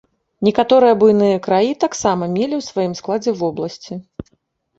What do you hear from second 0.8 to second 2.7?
буйныя краі таксама мелі ў